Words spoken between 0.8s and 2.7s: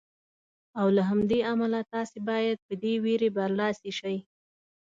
له همدې امله تاسې باید